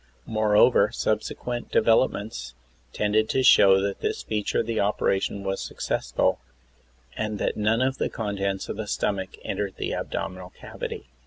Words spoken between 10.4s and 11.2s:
cavity.